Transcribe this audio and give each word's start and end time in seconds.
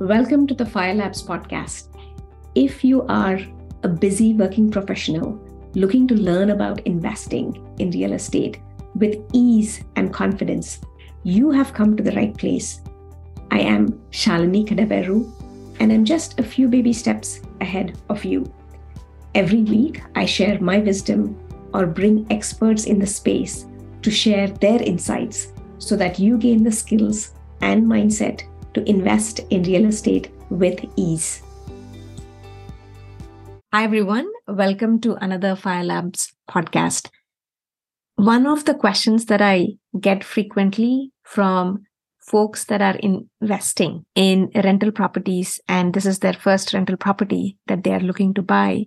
Welcome 0.00 0.46
to 0.46 0.54
the 0.54 0.64
Fire 0.64 0.94
Labs 0.94 1.24
podcast. 1.24 1.88
If 2.54 2.84
you 2.84 3.02
are 3.08 3.40
a 3.82 3.88
busy 3.88 4.32
working 4.32 4.70
professional 4.70 5.32
looking 5.74 6.06
to 6.06 6.14
learn 6.14 6.50
about 6.50 6.86
investing 6.86 7.74
in 7.80 7.90
real 7.90 8.12
estate 8.12 8.60
with 8.94 9.18
ease 9.32 9.82
and 9.96 10.14
confidence, 10.14 10.80
you 11.24 11.50
have 11.50 11.74
come 11.74 11.96
to 11.96 12.02
the 12.04 12.12
right 12.12 12.32
place. 12.38 12.80
I 13.50 13.58
am 13.58 13.88
Shalini 14.12 14.64
Kadaveru, 14.64 15.28
and 15.80 15.92
I'm 15.92 16.04
just 16.04 16.38
a 16.38 16.44
few 16.44 16.68
baby 16.68 16.92
steps 16.92 17.40
ahead 17.60 17.98
of 18.08 18.24
you. 18.24 18.46
Every 19.34 19.64
week, 19.64 20.00
I 20.14 20.26
share 20.26 20.60
my 20.60 20.78
wisdom 20.78 21.36
or 21.74 21.86
bring 21.86 22.24
experts 22.30 22.84
in 22.84 23.00
the 23.00 23.06
space 23.06 23.66
to 24.02 24.12
share 24.12 24.46
their 24.46 24.80
insights 24.80 25.48
so 25.78 25.96
that 25.96 26.20
you 26.20 26.38
gain 26.38 26.62
the 26.62 26.70
skills 26.70 27.32
and 27.62 27.84
mindset 27.84 28.44
to 28.74 28.88
invest 28.88 29.40
in 29.50 29.62
real 29.62 29.86
estate 29.86 30.30
with 30.50 30.84
ease. 30.96 31.42
Hi, 33.72 33.84
everyone. 33.84 34.26
Welcome 34.46 35.00
to 35.02 35.14
another 35.16 35.54
Fire 35.54 35.84
Labs 35.84 36.32
podcast. 36.50 37.10
One 38.16 38.46
of 38.46 38.64
the 38.64 38.74
questions 38.74 39.26
that 39.26 39.42
I 39.42 39.74
get 40.00 40.24
frequently 40.24 41.12
from 41.22 41.84
folks 42.18 42.64
that 42.64 42.82
are 42.82 42.96
investing 42.96 44.04
in 44.14 44.50
rental 44.54 44.90
properties, 44.90 45.60
and 45.68 45.94
this 45.94 46.06
is 46.06 46.18
their 46.18 46.32
first 46.32 46.72
rental 46.72 46.96
property 46.96 47.56
that 47.66 47.84
they 47.84 47.92
are 47.92 48.00
looking 48.00 48.34
to 48.34 48.42
buy. 48.42 48.86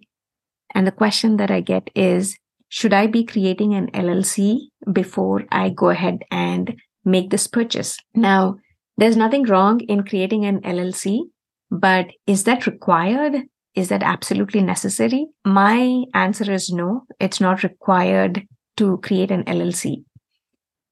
And 0.74 0.88
the 0.88 0.92
question 0.92 1.38
that 1.38 1.52
I 1.52 1.62
get 1.62 1.90
is 1.96 2.38
Should 2.70 2.94
I 2.94 3.08
be 3.08 3.24
creating 3.24 3.74
an 3.74 3.92
LLC 3.92 4.62
before 4.92 5.46
I 5.52 5.70
go 5.70 5.90
ahead 5.90 6.24
and 6.32 6.76
make 7.04 7.30
this 7.30 7.48
purchase? 7.48 7.98
Now, 8.16 8.58
there's 8.98 9.18
nothing 9.18 9.44
wrong 9.44 9.80
in 9.82 10.04
creating 10.04 10.46
an 10.46 10.62
LLC, 10.62 11.22
but 11.70 12.08
is 12.28 12.44
that 12.44 12.68
required? 12.68 13.44
Is 13.74 13.90
that 13.90 14.04
absolutely 14.04 14.62
necessary? 14.62 15.28
My 15.46 16.04
answer 16.14 16.52
is 16.52 16.70
no, 16.70 17.04
it's 17.20 17.40
not 17.40 17.64
required 17.64 18.46
to 18.78 18.98
create 18.98 19.32
an 19.32 19.44
LLC. 19.46 20.04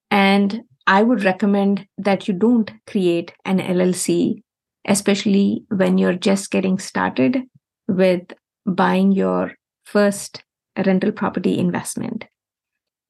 And 0.10 0.62
I 0.88 1.04
would 1.04 1.24
recommend 1.24 1.86
that 1.98 2.28
you 2.28 2.34
don't 2.34 2.72
create 2.88 3.34
an 3.46 3.60
LLC, 3.60 4.42
especially 4.88 5.66
when 5.70 5.98
you're 5.98 6.16
just 6.16 6.50
getting 6.50 6.80
started 6.80 7.44
with 7.88 8.34
buying 8.66 9.12
your 9.12 9.54
first 9.86 10.44
rental 10.78 11.12
property 11.12 11.60
investment. 11.60 12.26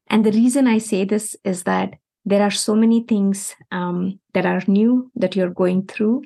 And 0.10 0.26
the 0.26 0.32
reason 0.32 0.68
I 0.68 0.80
say 0.80 1.06
this 1.06 1.36
is 1.44 1.64
that 1.64 1.94
there 2.30 2.44
are 2.44 2.52
so 2.52 2.76
many 2.76 3.02
things 3.02 3.56
um, 3.72 4.20
that 4.36 4.46
are 4.46 4.62
new 4.68 5.12
that 5.16 5.36
you're 5.36 5.50
going 5.50 5.88
through 5.88 6.22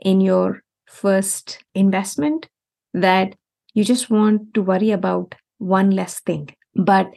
in 0.00 0.20
your 0.20 0.62
first 0.86 1.62
investment 1.76 2.48
that 2.92 3.36
you 3.72 3.84
just 3.84 4.10
want 4.10 4.52
to 4.54 4.62
worry 4.62 4.90
about 4.90 5.36
one 5.58 5.90
less 5.90 6.18
thing. 6.20 6.48
But 6.74 7.08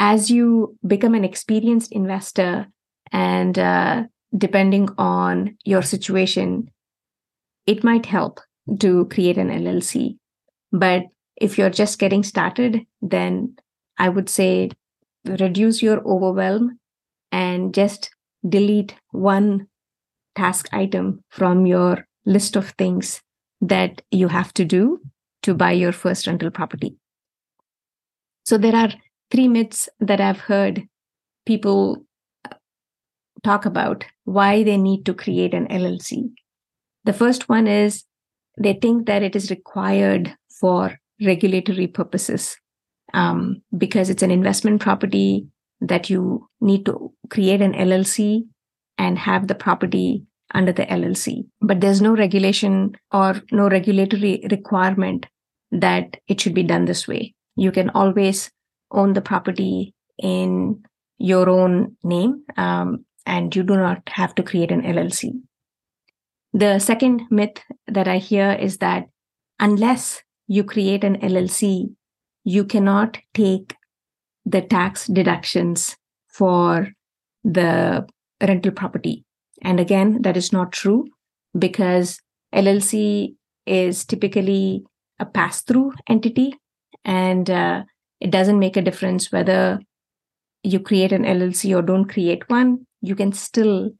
as 0.00 0.30
you 0.30 0.76
become 0.84 1.14
an 1.14 1.24
experienced 1.24 1.92
investor 1.92 2.66
and 3.12 3.56
uh, 3.56 4.02
depending 4.36 4.88
on 4.98 5.56
your 5.64 5.82
situation, 5.82 6.68
it 7.66 7.84
might 7.84 8.06
help 8.06 8.40
to 8.80 9.06
create 9.06 9.38
an 9.38 9.48
LLC. 9.48 10.18
But 10.72 11.04
if 11.36 11.56
you're 11.56 11.70
just 11.70 12.00
getting 12.00 12.24
started, 12.24 12.84
then 13.00 13.54
I 13.96 14.08
would 14.08 14.28
say 14.28 14.70
reduce 15.24 15.82
your 15.82 16.00
overwhelm 16.04 16.80
and 17.32 17.74
just 17.74 18.10
delete 18.48 18.94
one 19.10 19.66
task 20.36 20.68
item 20.72 21.24
from 21.30 21.66
your 21.66 22.06
list 22.24 22.56
of 22.56 22.70
things 22.70 23.22
that 23.60 24.02
you 24.10 24.28
have 24.28 24.52
to 24.54 24.64
do 24.64 25.00
to 25.42 25.54
buy 25.54 25.72
your 25.72 25.92
first 25.92 26.26
rental 26.26 26.50
property. 26.50 26.96
So 28.44 28.58
there 28.58 28.76
are 28.76 28.90
three 29.30 29.48
myths 29.48 29.88
that 30.00 30.20
I've 30.20 30.40
heard 30.40 30.84
people 31.46 32.04
uh, 32.44 32.54
talk 33.42 33.64
about 33.64 34.04
why 34.24 34.62
they 34.62 34.76
need 34.76 35.04
to 35.06 35.14
create 35.14 35.54
an 35.54 35.66
LLC. 35.68 36.30
The 37.04 37.12
first 37.12 37.48
one 37.48 37.66
is 37.66 38.04
they 38.58 38.74
think 38.74 39.06
that 39.06 39.22
it 39.22 39.36
is 39.36 39.50
required 39.50 40.34
for 40.60 40.98
regulatory 41.22 41.86
purposes 41.86 42.56
um, 43.14 43.62
because 43.76 44.10
it's 44.10 44.22
an 44.22 44.30
investment 44.30 44.80
property 44.80 45.46
that 45.88 46.10
you 46.10 46.48
need 46.60 46.86
to 46.86 47.12
create 47.30 47.60
an 47.60 47.72
LLC 47.72 48.42
and 48.98 49.18
have 49.18 49.46
the 49.46 49.54
property 49.54 50.24
under 50.54 50.72
the 50.72 50.86
LLC. 50.86 51.46
But 51.60 51.80
there's 51.80 52.00
no 52.00 52.14
regulation 52.14 52.96
or 53.12 53.42
no 53.50 53.68
regulatory 53.68 54.46
requirement 54.50 55.26
that 55.70 56.16
it 56.28 56.40
should 56.40 56.54
be 56.54 56.62
done 56.62 56.84
this 56.84 57.06
way. 57.06 57.34
You 57.56 57.72
can 57.72 57.90
always 57.90 58.50
own 58.90 59.12
the 59.12 59.20
property 59.20 59.94
in 60.22 60.82
your 61.18 61.48
own 61.48 61.96
name, 62.04 62.44
um, 62.56 63.04
and 63.24 63.54
you 63.54 63.62
do 63.62 63.76
not 63.76 64.02
have 64.08 64.34
to 64.36 64.42
create 64.42 64.70
an 64.70 64.82
LLC. 64.82 65.32
The 66.52 66.78
second 66.78 67.22
myth 67.30 67.60
that 67.86 68.08
I 68.08 68.18
hear 68.18 68.52
is 68.52 68.78
that 68.78 69.04
unless 69.58 70.22
you 70.46 70.64
create 70.64 71.04
an 71.04 71.20
LLC, 71.20 71.94
you 72.44 72.64
cannot 72.64 73.18
take 73.34 73.74
the 74.46 74.62
tax 74.62 75.08
deductions 75.08 75.96
for 76.28 76.88
the 77.44 78.06
rental 78.40 78.72
property. 78.72 79.24
And 79.62 79.80
again, 79.80 80.22
that 80.22 80.36
is 80.36 80.52
not 80.52 80.72
true 80.72 81.06
because 81.58 82.20
LLC 82.54 83.34
is 83.66 84.04
typically 84.04 84.84
a 85.18 85.26
pass 85.26 85.62
through 85.62 85.92
entity 86.08 86.54
and 87.04 87.50
uh, 87.50 87.82
it 88.20 88.30
doesn't 88.30 88.58
make 88.58 88.76
a 88.76 88.82
difference 88.82 89.32
whether 89.32 89.80
you 90.62 90.80
create 90.80 91.12
an 91.12 91.24
LLC 91.24 91.76
or 91.76 91.82
don't 91.82 92.06
create 92.06 92.48
one. 92.48 92.86
You 93.00 93.14
can 93.14 93.32
still 93.32 93.90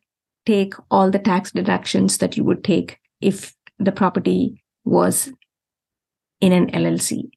take 0.45 0.75
all 0.91 1.11
the 1.11 1.19
tax 1.19 1.51
deductions 1.51 2.19
that 2.19 2.37
you 2.37 2.45
would 2.45 2.63
take 2.63 2.99
if 3.21 3.55
the 3.79 3.93
property 3.93 4.63
was 4.85 5.33
in 6.41 6.53
an 6.53 6.71
LLC. 6.71 7.31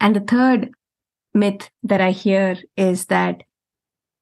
And 0.00 0.14
the 0.14 0.20
third 0.20 0.70
myth 1.34 1.70
that 1.82 2.00
I 2.00 2.12
hear 2.12 2.56
is 2.76 3.06
that 3.06 3.42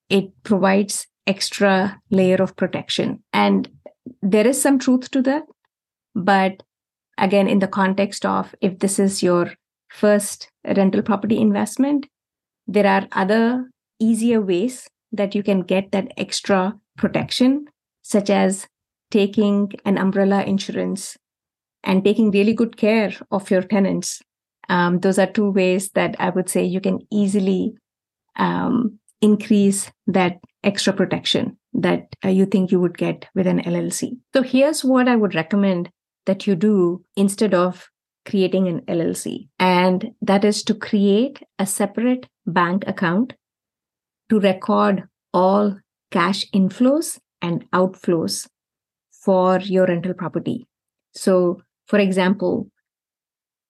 it 0.08 0.30
provides 0.42 1.06
extra 1.26 2.00
layer 2.10 2.36
of 2.36 2.56
protection. 2.56 3.22
And 3.32 3.68
there 4.20 4.46
is 4.46 4.60
some 4.60 4.78
truth 4.78 5.10
to 5.12 5.22
that. 5.22 5.44
But 6.14 6.62
again, 7.18 7.48
in 7.48 7.60
the 7.60 7.68
context 7.68 8.26
of 8.26 8.54
if 8.60 8.78
this 8.78 8.98
is 8.98 9.22
your 9.22 9.52
first 9.90 10.50
rental 10.64 11.02
property 11.02 11.38
investment, 11.38 12.06
there 12.66 12.86
are 12.86 13.06
other 13.12 13.70
easier 14.00 14.40
ways 14.40 14.88
that 15.12 15.34
you 15.34 15.42
can 15.42 15.60
get 15.60 15.92
that 15.92 16.12
extra 16.16 16.74
protection, 16.96 17.66
such 18.02 18.30
as 18.30 18.66
taking 19.10 19.72
an 19.84 19.98
umbrella 19.98 20.42
insurance 20.44 21.16
and 21.84 22.04
taking 22.04 22.30
really 22.30 22.54
good 22.54 22.76
care 22.76 23.12
of 23.30 23.50
your 23.50 23.62
tenants 23.62 24.22
um, 24.72 25.00
those 25.00 25.18
are 25.18 25.26
two 25.26 25.50
ways 25.50 25.90
that 25.90 26.16
I 26.18 26.30
would 26.30 26.48
say 26.48 26.64
you 26.64 26.80
can 26.80 27.06
easily 27.12 27.74
um, 28.36 28.98
increase 29.20 29.92
that 30.06 30.38
extra 30.64 30.94
protection 30.94 31.58
that 31.74 32.06
uh, 32.24 32.28
you 32.28 32.46
think 32.46 32.72
you 32.72 32.80
would 32.80 32.96
get 32.96 33.26
with 33.34 33.46
an 33.46 33.60
LLC. 33.60 34.16
So 34.34 34.42
here's 34.42 34.82
what 34.82 35.08
I 35.08 35.16
would 35.16 35.34
recommend 35.34 35.90
that 36.24 36.46
you 36.46 36.54
do 36.54 37.04
instead 37.16 37.52
of 37.52 37.86
creating 38.24 38.66
an 38.66 38.80
LLC. 38.88 39.48
And 39.58 40.12
that 40.22 40.42
is 40.42 40.62
to 40.62 40.74
create 40.74 41.42
a 41.58 41.66
separate 41.66 42.26
bank 42.46 42.84
account 42.86 43.34
to 44.30 44.40
record 44.40 45.04
all 45.34 45.76
cash 46.10 46.46
inflows 46.54 47.18
and 47.42 47.70
outflows 47.72 48.48
for 49.10 49.60
your 49.60 49.84
rental 49.84 50.14
property. 50.14 50.66
So, 51.14 51.60
for 51.88 51.98
example, 51.98 52.68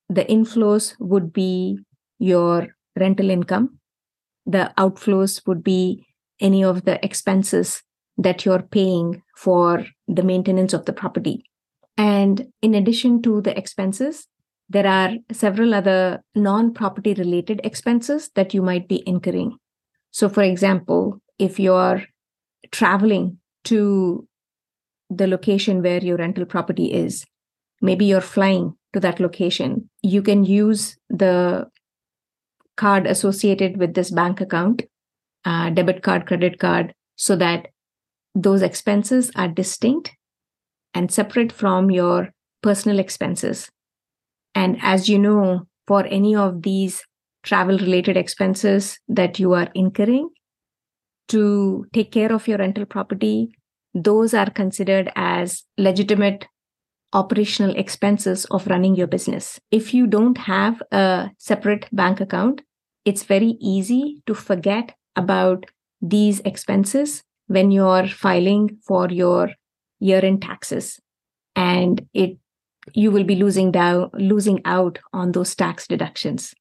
the 0.09 0.25
inflows 0.25 0.95
would 0.99 1.33
be 1.33 1.79
your 2.19 2.69
rental 2.99 3.31
income. 3.31 3.79
The 4.47 4.73
outflows 4.79 5.47
would 5.47 5.63
be 5.63 6.07
any 6.41 6.65
of 6.65 6.85
the 6.85 7.05
expenses 7.05 7.83
that 8.19 8.45
you're 8.45 8.63
paying 8.63 9.23
for 9.37 9.87
the 10.09 10.23
maintenance 10.23 10.73
of 10.73 10.85
the 10.85 10.93
property. 10.93 11.45
And 11.97 12.49
in 12.61 12.75
addition 12.75 13.23
to 13.23 13.41
the 13.41 13.57
expenses, 13.57 14.27
there 14.69 14.87
are 14.87 15.13
several 15.31 15.75
other 15.75 16.23
non 16.35 16.73
property 16.73 17.15
related 17.15 17.61
expenses 17.65 18.31
that 18.35 18.55
you 18.55 18.63
might 18.63 18.89
be 18.89 19.03
incurring. 19.07 19.59
So, 20.11 20.29
for 20.29 20.43
example, 20.43 21.21
if 21.39 21.59
you're 21.59 22.05
traveling 22.71 23.39
to 23.65 24.27
the 25.11 25.27
location 25.27 25.83
where 25.83 26.03
your 26.03 26.17
rental 26.17 26.47
property 26.47 26.93
is, 26.93 27.25
maybe 27.81 28.07
you're 28.07 28.21
flying 28.21 28.75
to 28.93 29.01
that 29.01 29.21
location, 29.21 29.89
you 30.03 30.23
can 30.23 30.45
use 30.45 30.97
the 31.09 31.67
card 32.77 33.07
associated 33.07 33.77
with 33.77 33.95
this 33.95 34.11
bank 34.11 34.41
account, 34.41 34.83
uh, 35.45 35.71
debit 35.71 36.03
card, 36.03 36.27
credit 36.27 36.59
card, 36.59 36.93
so 37.17 37.37
that 37.37 37.69
those 38.35 38.63
expenses 38.63 39.31
are 39.37 39.49
distinct 39.49 40.11
and 40.95 41.11
separate 41.11 41.53
from 41.53 41.91
your 41.91 42.31
personal 42.63 42.99
expenses. 42.99 43.71
And 44.55 44.79
as 44.83 45.09
you 45.09 45.19
know, 45.19 45.67
for 45.87 46.07
any 46.07 46.35
of 46.37 46.63
these 46.63 47.03
travel 47.43 47.79
related 47.79 48.17
expenses 48.17 48.99
that 49.09 49.39
you 49.39 49.53
are 49.53 49.69
incurring 49.75 50.31
to 51.29 51.87
take 51.93 52.13
care 52.13 52.33
of 52.33 52.47
your 52.47 52.59
rental 52.59 52.85
property, 52.85 53.53
those 53.95 54.33
are 54.35 54.51
considered 54.51 55.11
as 55.17 55.65
legitimate 55.77 56.47
operational 57.13 57.77
expenses 57.77 58.45
of 58.47 58.67
running 58.67 58.95
your 58.95 59.07
business. 59.07 59.61
If 59.71 59.93
you 59.93 60.07
don't 60.07 60.39
have 60.39 60.83
a 60.91 61.31
separate 61.39 61.89
bank 61.93 62.21
account, 62.21 62.63
it's 63.05 63.25
very 63.25 63.57
easy 63.61 64.23
to 64.27 64.35
forget 64.35 64.95
about 65.17 65.67
these 66.01 66.41
expenses 66.41 67.23
when 67.47 67.71
you're 67.71 68.07
filing 68.07 68.79
for 68.87 69.11
your 69.11 69.51
year 70.01 70.25
end 70.25 70.43
taxes. 70.43 71.01
And 71.55 72.07
it 72.15 72.39
you 72.95 73.13
will 73.13 73.25
be 73.25 73.37
losing 73.37 73.71
down 73.71 74.11
losing 74.15 74.61
out 74.65 74.99
on 75.13 75.33
those 75.33 75.55
tax 75.55 75.87
deductions. 75.87 76.55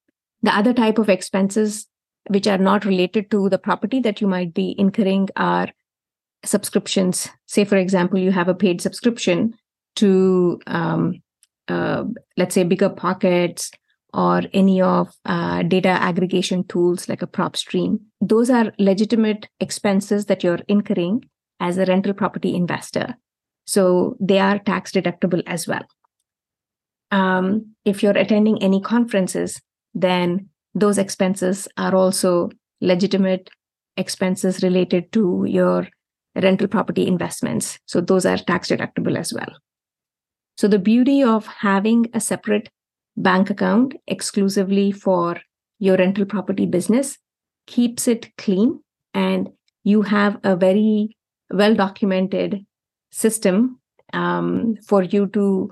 The 0.43 0.55
other 0.55 0.73
type 0.73 0.99
of 0.99 1.09
expenses 1.09 1.87
which 2.27 2.45
are 2.45 2.57
not 2.57 2.85
related 2.85 3.31
to 3.31 3.49
the 3.49 3.57
property 3.57 3.99
that 4.01 4.21
you 4.21 4.27
might 4.27 4.53
be 4.53 4.75
incurring 4.77 5.29
are 5.35 5.69
subscriptions. 6.45 7.29
Say, 7.47 7.65
for 7.65 7.77
example, 7.77 8.19
you 8.19 8.31
have 8.31 8.47
a 8.47 8.53
paid 8.53 8.81
subscription 8.81 9.55
to, 9.95 10.59
um, 10.67 11.21
uh, 11.67 12.03
let's 12.37 12.55
say, 12.55 12.63
BiggerPockets 12.63 13.71
or 14.13 14.41
any 14.53 14.81
of 14.81 15.09
uh, 15.25 15.63
data 15.63 15.89
aggregation 15.89 16.65
tools 16.65 17.07
like 17.07 17.21
a 17.21 17.27
PropStream 17.27 17.99
Those 18.19 18.49
are 18.49 18.73
legitimate 18.77 19.47
expenses 19.59 20.25
that 20.25 20.43
you're 20.43 20.59
incurring 20.67 21.23
as 21.59 21.77
a 21.77 21.85
rental 21.85 22.13
property 22.13 22.55
investor. 22.55 23.15
So 23.65 24.17
they 24.19 24.39
are 24.39 24.59
tax 24.59 24.91
deductible 24.91 25.43
as 25.47 25.67
well. 25.67 25.83
Um, 27.11 27.75
if 27.85 28.03
you're 28.03 28.17
attending 28.17 28.61
any 28.61 28.81
conferences, 28.81 29.61
then 29.93 30.49
those 30.73 30.97
expenses 30.97 31.67
are 31.77 31.95
also 31.95 32.49
legitimate 32.79 33.49
expenses 33.97 34.63
related 34.63 35.11
to 35.13 35.45
your 35.47 35.87
rental 36.35 36.67
property 36.67 37.07
investments. 37.07 37.79
So 37.85 38.01
those 38.01 38.25
are 38.25 38.37
tax 38.37 38.69
deductible 38.69 39.17
as 39.17 39.33
well. 39.33 39.53
So 40.61 40.67
the 40.67 40.77
beauty 40.77 41.23
of 41.23 41.47
having 41.47 42.05
a 42.13 42.19
separate 42.19 42.69
bank 43.17 43.49
account 43.49 43.95
exclusively 44.05 44.91
for 44.91 45.41
your 45.79 45.97
rental 45.97 46.23
property 46.23 46.67
business 46.67 47.17
keeps 47.65 48.07
it 48.07 48.29
clean 48.37 48.79
and 49.15 49.49
you 49.83 50.03
have 50.03 50.37
a 50.43 50.55
very 50.55 51.17
well 51.49 51.73
documented 51.73 52.63
system 53.11 53.79
um, 54.13 54.75
for 54.87 55.01
you 55.01 55.25
to 55.29 55.71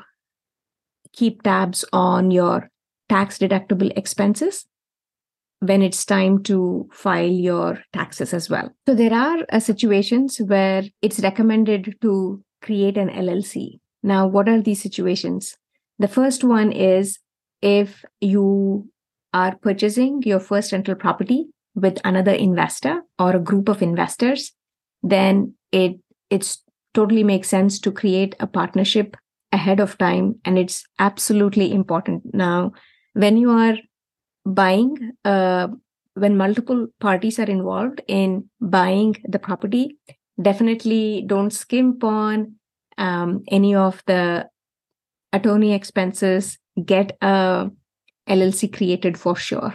keep 1.13 1.43
tabs 1.43 1.85
on 1.93 2.31
your 2.31 2.71
tax 3.09 3.37
deductible 3.37 3.95
expenses 3.95 4.65
when 5.59 5.83
it's 5.83 6.03
time 6.03 6.41
to 6.45 6.89
file 6.91 7.29
your 7.29 7.79
taxes 7.93 8.33
as 8.33 8.49
well. 8.49 8.71
So 8.87 8.95
there 8.95 9.13
are 9.13 9.45
uh, 9.51 9.59
situations 9.59 10.39
where 10.39 10.81
it's 11.03 11.19
recommended 11.19 11.95
to 12.01 12.43
create 12.63 12.97
an 12.97 13.09
LLC. 13.09 13.81
Now, 14.03 14.27
what 14.27 14.47
are 14.47 14.61
these 14.61 14.81
situations? 14.81 15.57
The 15.97 16.07
first 16.07 16.43
one 16.43 16.71
is 16.71 17.19
if 17.61 18.03
you 18.21 18.89
are 19.33 19.57
purchasing 19.57 20.21
your 20.23 20.39
first 20.39 20.71
rental 20.71 20.95
property 20.95 21.47
with 21.75 21.99
another 22.03 22.31
investor 22.31 23.01
or 23.17 23.35
a 23.35 23.39
group 23.39 23.69
of 23.69 23.81
investors, 23.81 24.53
then 25.03 25.53
it 25.71 25.99
it's 26.29 26.63
totally 26.93 27.23
makes 27.23 27.49
sense 27.49 27.79
to 27.79 27.91
create 27.91 28.35
a 28.39 28.47
partnership 28.47 29.15
ahead 29.51 29.79
of 29.79 29.97
time 29.97 30.35
and 30.45 30.57
it's 30.57 30.83
absolutely 30.99 31.71
important 31.71 32.23
now 32.33 32.71
when 33.13 33.37
you 33.37 33.49
are 33.49 33.77
buying 34.45 35.13
uh, 35.25 35.67
when 36.13 36.37
multiple 36.37 36.87
parties 36.99 37.39
are 37.39 37.49
involved 37.49 38.01
in 38.07 38.47
buying 38.61 39.15
the 39.27 39.39
property 39.39 39.97
definitely 40.41 41.23
don't 41.25 41.51
skimp 41.51 42.03
on 42.03 42.53
um, 42.99 43.43
any 43.47 43.73
of 43.73 44.03
the 44.05 44.47
attorney 45.33 45.73
expenses 45.73 46.57
get 46.85 47.17
a 47.21 47.69
llc 48.27 48.71
created 48.75 49.17
for 49.17 49.35
sure 49.35 49.73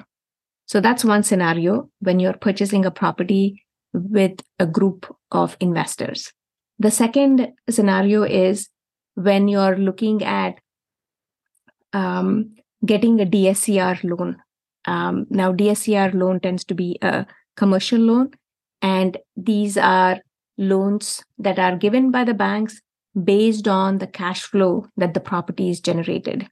so 0.67 0.81
that's 0.81 1.05
one 1.05 1.23
scenario 1.23 1.91
when 1.99 2.21
you're 2.21 2.41
purchasing 2.47 2.85
a 2.85 2.91
property 2.91 3.61
with 3.93 4.41
a 4.59 4.67
group 4.67 5.13
of 5.33 5.57
investors 5.61 6.33
the 6.79 6.91
second 6.91 7.53
scenario 7.69 8.23
is 8.23 8.69
when 9.15 9.49
you're 9.49 9.77
looking 9.77 10.23
at 10.23 10.59
um, 11.93 12.55
getting 12.85 13.21
a 13.21 13.27
DSCR 13.27 14.03
loan. 14.05 14.37
Um, 14.87 15.27
now, 15.31 15.53
DSCR 15.53 16.13
loan 16.13 16.41
tends 16.41 16.65
to 16.65 16.75
be 16.75 16.99
a 17.01 17.27
commercial 17.57 18.01
loan, 18.01 18.33
and 18.83 19.17
these 19.37 19.79
are 19.79 20.21
loans 20.59 21.23
that 21.39 21.59
are 21.59 21.77
given 21.77 22.11
by 22.11 22.25
the 22.25 22.35
banks 22.35 22.81
based 23.23 23.69
on 23.69 23.99
the 23.99 24.07
cash 24.07 24.43
flow 24.43 24.87
that 24.97 25.15
the 25.15 25.21
property 25.21 25.71
is 25.71 25.81
generated. 25.81 26.49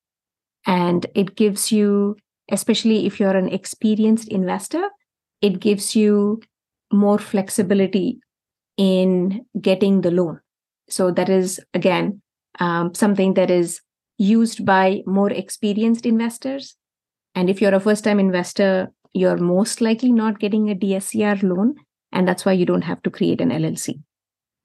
And 0.67 1.07
it 1.15 1.35
gives 1.35 1.73
you, 1.73 2.17
especially 2.51 3.07
if 3.07 3.19
you're 3.19 3.37
an 3.37 3.49
experienced 3.49 4.29
investor, 4.29 4.89
it 5.41 5.59
gives 5.59 5.97
you 5.97 6.41
more 6.93 7.19
flexibility 7.19 8.21
in 8.77 9.45
getting 9.61 10.03
the 10.03 10.11
loan. 10.11 10.41
So 10.89 11.11
that 11.11 11.29
is, 11.29 11.61
again, 11.75 12.23
um, 12.61 12.95
something 12.95 13.35
that 13.35 13.51
is 13.51 13.81
used 14.19 14.65
by 14.65 15.03
more 15.07 15.31
experienced 15.31 16.07
investors. 16.07 16.77
And 17.35 17.51
if 17.51 17.61
you're 17.61 17.75
a 17.75 17.81
first 17.81 18.05
time 18.05 18.21
investor, 18.21 18.93
you're 19.15 19.39
most 19.39 19.81
likely 19.81 20.13
not 20.13 20.39
getting 20.39 20.71
a 20.71 20.75
DSCR 20.75 21.43
loan. 21.43 21.75
And 22.13 22.29
that's 22.29 22.45
why 22.45 22.53
you 22.53 22.67
don't 22.67 22.83
have 22.83 23.03
to 23.03 23.11
create 23.11 23.41
an 23.41 23.51
LLC. 23.51 24.03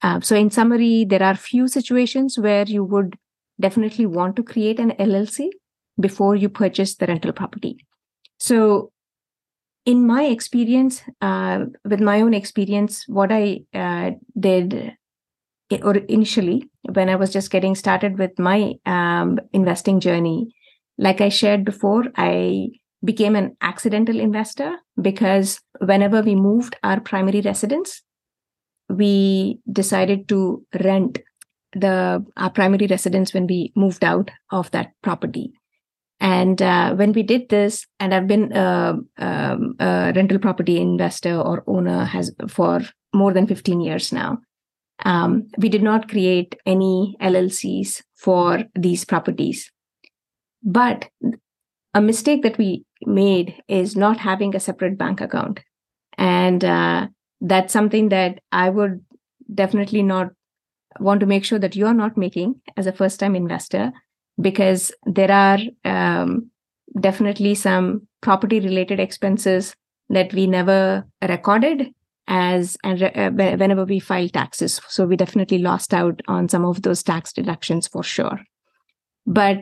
Uh, 0.02 0.20
so, 0.22 0.36
in 0.36 0.50
summary, 0.50 1.06
there 1.06 1.24
are 1.24 1.36
few 1.36 1.68
situations 1.68 2.38
where 2.38 2.66
you 2.66 2.84
would 2.84 3.18
definitely 3.60 4.06
want 4.06 4.36
to 4.36 4.44
create 4.44 4.80
an 4.80 4.92
LLC 4.92 5.50
before 6.00 6.36
you 6.36 6.50
purchase 6.50 6.96
the 6.96 7.08
rental 7.08 7.32
property. 7.32 7.86
So, 8.38 8.92
in 9.86 10.06
my 10.06 10.26
experience, 10.26 11.02
uh, 11.22 11.66
with 11.86 12.02
my 12.02 12.22
own 12.22 12.34
experience, 12.34 13.06
what 13.08 13.32
I 13.32 13.62
uh, 13.74 14.12
did 14.40 14.98
or 15.82 15.96
initially 15.96 16.70
when 16.94 17.10
I 17.10 17.16
was 17.16 17.32
just 17.32 17.52
getting 17.52 17.76
started 17.76 18.18
with 18.18 18.38
my 18.40 18.74
um, 18.86 19.40
investing 19.52 20.00
journey, 20.00 20.54
like 20.98 21.22
I 21.22 21.30
shared 21.30 21.66
before, 21.66 22.06
I 22.16 22.70
became 23.04 23.36
an 23.36 23.56
accidental 23.62 24.20
investor 24.20 24.76
because 25.00 25.60
whenever 25.80 26.22
we 26.22 26.36
moved 26.36 26.76
our 26.84 27.00
primary 27.00 27.42
residence, 27.42 28.02
we 28.90 29.60
decided 29.72 30.28
to 30.30 30.66
rent 30.82 31.20
the 31.74 32.26
our 32.38 32.50
primary 32.50 32.88
residence 32.88 33.34
when 33.34 33.48
we 33.48 33.72
moved 33.76 34.04
out 34.04 34.32
of 34.52 34.72
that 34.72 34.92
property. 35.04 35.52
And 36.20 36.60
uh, 36.62 36.96
when 36.96 37.12
we 37.12 37.22
did 37.22 37.50
this, 37.50 37.86
and 38.00 38.14
I've 38.14 38.26
been 38.26 38.52
a, 38.52 38.96
um, 39.20 39.76
a 39.80 40.12
rental 40.16 40.40
property 40.40 40.80
investor 40.82 41.40
or 41.40 41.64
owner 41.68 42.06
has 42.06 42.32
for 42.48 42.82
more 43.14 43.34
than 43.34 43.46
15 43.46 43.82
years 43.82 44.12
now 44.12 44.40
um, 45.06 45.48
we 45.58 45.70
did 45.70 45.84
not 45.84 46.10
create 46.10 46.56
any 46.66 47.16
LLCs 47.22 48.02
for 48.16 48.64
these 48.76 49.06
properties. 49.06 49.72
But 50.64 51.10
a 51.94 52.02
mistake 52.02 52.44
that 52.44 52.58
we 52.58 52.84
made 53.06 53.62
is 53.68 53.96
not 53.96 54.18
having 54.18 54.56
a 54.56 54.60
separate 54.60 54.98
bank 54.98 55.22
account. 55.22 55.60
And 56.18 56.64
uh, 56.66 57.08
that's 57.42 57.74
something 57.74 58.10
that 58.10 58.40
I 58.52 58.70
would 58.70 59.04
definitely 59.54 60.04
not 60.04 60.32
want 61.00 61.20
to 61.20 61.26
make 61.26 61.46
sure 61.46 61.60
that 61.60 61.76
you're 61.76 61.94
not 61.94 62.18
making 62.18 62.60
as 62.76 62.88
a 62.88 62.92
first 62.92 63.20
time 63.20 63.36
investor, 63.36 63.92
because 64.42 64.92
there 65.06 65.32
are 65.32 65.60
um, 65.86 66.50
definitely 67.00 67.56
some 67.56 68.08
property 68.22 68.60
related 68.60 69.00
expenses 69.00 69.76
that 70.10 70.34
we 70.34 70.48
never 70.48 71.06
recorded 71.28 71.94
as 72.28 72.78
and 72.84 73.04
uh, 73.04 73.30
whenever 73.32 73.86
we 73.86 74.00
file 74.00 74.28
taxes. 74.30 74.82
So 74.88 75.06
we 75.06 75.16
definitely 75.16 75.60
lost 75.60 75.94
out 75.94 76.22
on 76.28 76.50
some 76.50 76.66
of 76.66 76.82
those 76.82 77.04
tax 77.04 77.32
deductions 77.32 77.88
for 77.88 78.04
sure. 78.04 78.40
But 79.26 79.62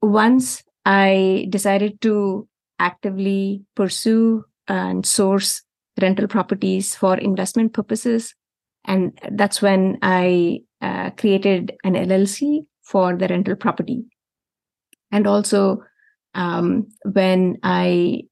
once 0.00 0.62
i 0.86 1.46
decided 1.50 2.00
to 2.00 2.48
actively 2.78 3.62
pursue 3.74 4.44
and 4.68 5.04
source 5.04 5.62
rental 6.00 6.28
properties 6.28 6.94
for 6.94 7.16
investment 7.18 7.72
purposes 7.72 8.34
and 8.84 9.18
that's 9.32 9.60
when 9.60 9.98
i 10.02 10.60
uh, 10.80 11.10
created 11.10 11.72
an 11.84 11.94
llc 11.94 12.66
for 12.82 13.16
the 13.16 13.28
rental 13.28 13.56
property 13.56 14.04
and 15.10 15.26
also 15.26 15.82
um, 16.34 16.86
when 17.04 17.58
i 17.62 18.22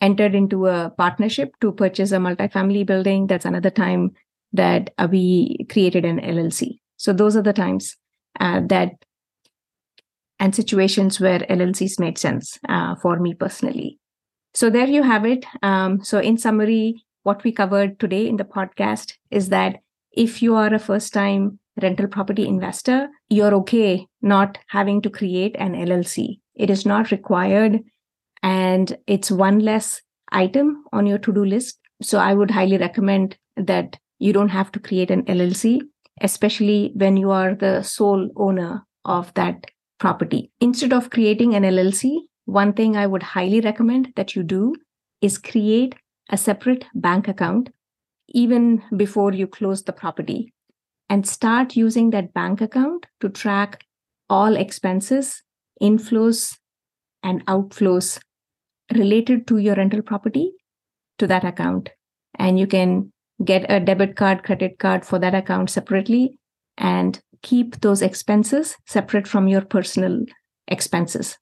entered 0.00 0.34
into 0.34 0.66
a 0.66 0.90
partnership 0.90 1.52
to 1.60 1.72
purchase 1.72 2.12
a 2.12 2.16
multifamily 2.16 2.84
building. 2.84 3.26
That's 3.26 3.44
another 3.44 3.70
time 3.70 4.12
that 4.52 4.90
uh, 4.98 5.08
we 5.10 5.66
created 5.70 6.04
an 6.04 6.20
LLC. 6.20 6.78
So 6.96 7.12
those 7.12 7.36
are 7.36 7.42
the 7.42 7.52
times 7.52 7.96
uh, 8.40 8.60
that 8.68 8.90
and 10.38 10.54
situations 10.54 11.18
where 11.18 11.40
LLCs 11.40 11.98
made 11.98 12.18
sense 12.18 12.58
uh, 12.68 12.94
for 12.96 13.18
me 13.18 13.32
personally. 13.34 13.98
So 14.56 14.70
there 14.70 14.88
you 14.88 15.02
have 15.02 15.26
it. 15.26 15.44
Um, 15.62 16.02
so 16.02 16.18
in 16.18 16.38
summary, 16.38 17.04
what 17.24 17.44
we 17.44 17.52
covered 17.52 18.00
today 18.00 18.26
in 18.26 18.38
the 18.38 18.44
podcast 18.44 19.12
is 19.30 19.50
that 19.50 19.80
if 20.12 20.40
you 20.40 20.54
are 20.54 20.72
a 20.72 20.78
first 20.78 21.12
time 21.12 21.58
rental 21.82 22.06
property 22.06 22.48
investor, 22.48 23.08
you're 23.28 23.54
okay 23.56 24.06
not 24.22 24.56
having 24.68 25.02
to 25.02 25.10
create 25.10 25.56
an 25.58 25.74
LLC. 25.74 26.40
It 26.54 26.70
is 26.70 26.86
not 26.86 27.10
required 27.10 27.80
and 28.42 28.96
it's 29.06 29.30
one 29.30 29.58
less 29.58 30.00
item 30.32 30.84
on 30.90 31.06
your 31.06 31.18
to 31.18 31.34
do 31.34 31.44
list. 31.44 31.78
So 32.00 32.18
I 32.18 32.32
would 32.32 32.50
highly 32.50 32.78
recommend 32.78 33.36
that 33.58 33.98
you 34.18 34.32
don't 34.32 34.48
have 34.48 34.72
to 34.72 34.80
create 34.80 35.10
an 35.10 35.24
LLC, 35.24 35.82
especially 36.22 36.92
when 36.94 37.18
you 37.18 37.30
are 37.30 37.54
the 37.54 37.82
sole 37.82 38.30
owner 38.36 38.86
of 39.04 39.34
that 39.34 39.66
property. 39.98 40.50
Instead 40.62 40.94
of 40.94 41.10
creating 41.10 41.54
an 41.54 41.62
LLC, 41.62 42.20
one 42.46 42.72
thing 42.72 42.96
I 42.96 43.06
would 43.06 43.22
highly 43.22 43.60
recommend 43.60 44.12
that 44.16 44.34
you 44.34 44.42
do 44.42 44.74
is 45.20 45.36
create 45.36 45.94
a 46.30 46.36
separate 46.36 46.86
bank 46.94 47.28
account 47.28 47.70
even 48.28 48.82
before 48.96 49.32
you 49.32 49.46
close 49.46 49.82
the 49.82 49.92
property 49.92 50.52
and 51.08 51.26
start 51.26 51.76
using 51.76 52.10
that 52.10 52.32
bank 52.32 52.60
account 52.60 53.06
to 53.20 53.28
track 53.28 53.84
all 54.28 54.56
expenses, 54.56 55.42
inflows, 55.80 56.56
and 57.22 57.44
outflows 57.46 58.20
related 58.94 59.46
to 59.48 59.58
your 59.58 59.74
rental 59.74 60.02
property 60.02 60.52
to 61.18 61.26
that 61.26 61.44
account. 61.44 61.90
And 62.38 62.58
you 62.58 62.66
can 62.66 63.12
get 63.44 63.70
a 63.70 63.80
debit 63.80 64.16
card, 64.16 64.44
credit 64.44 64.78
card 64.78 65.04
for 65.04 65.18
that 65.18 65.34
account 65.34 65.70
separately 65.70 66.38
and 66.78 67.20
keep 67.42 67.80
those 67.80 68.02
expenses 68.02 68.76
separate 68.86 69.26
from 69.26 69.48
your 69.48 69.62
personal 69.62 70.24
expenses. 70.68 71.38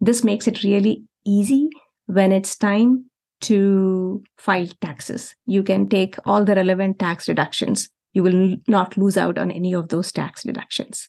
This 0.00 0.22
makes 0.22 0.46
it 0.46 0.62
really 0.62 1.04
easy 1.26 1.68
when 2.06 2.32
it's 2.32 2.56
time 2.56 3.06
to 3.40 4.22
file 4.36 4.68
taxes. 4.80 5.34
You 5.46 5.62
can 5.62 5.88
take 5.88 6.16
all 6.24 6.44
the 6.44 6.54
relevant 6.54 6.98
tax 6.98 7.26
deductions. 7.26 7.88
You 8.12 8.22
will 8.22 8.56
not 8.66 8.96
lose 8.96 9.16
out 9.16 9.38
on 9.38 9.50
any 9.50 9.74
of 9.74 9.88
those 9.88 10.12
tax 10.12 10.42
deductions. 10.42 11.08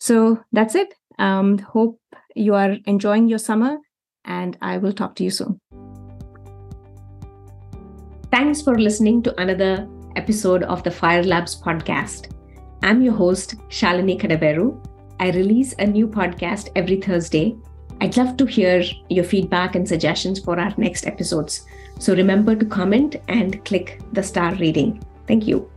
So 0.00 0.40
that's 0.52 0.74
it. 0.74 0.94
Um, 1.18 1.58
hope 1.58 2.00
you 2.34 2.54
are 2.54 2.76
enjoying 2.86 3.28
your 3.28 3.38
summer, 3.38 3.78
and 4.24 4.56
I 4.60 4.78
will 4.78 4.92
talk 4.92 5.14
to 5.16 5.24
you 5.24 5.30
soon. 5.30 5.60
Thanks 8.30 8.62
for 8.62 8.78
listening 8.78 9.22
to 9.22 9.40
another 9.40 9.88
episode 10.16 10.64
of 10.64 10.82
the 10.82 10.90
Fire 10.90 11.22
Labs 11.22 11.60
podcast. 11.60 12.32
I'm 12.82 13.00
your 13.00 13.14
host, 13.14 13.56
Shalini 13.68 14.20
Kadaveru. 14.20 14.84
I 15.20 15.30
release 15.30 15.74
a 15.78 15.86
new 15.86 16.08
podcast 16.08 16.70
every 16.74 17.00
Thursday. 17.00 17.56
I'd 18.00 18.16
love 18.16 18.36
to 18.36 18.46
hear 18.46 18.82
your 19.08 19.24
feedback 19.24 19.74
and 19.74 19.88
suggestions 19.88 20.38
for 20.38 20.58
our 20.58 20.74
next 20.76 21.06
episodes. 21.06 21.66
So 21.98 22.14
remember 22.14 22.54
to 22.56 22.64
comment 22.64 23.16
and 23.28 23.64
click 23.64 24.00
the 24.12 24.22
star 24.22 24.54
rating. 24.56 25.02
Thank 25.26 25.46
you. 25.46 25.70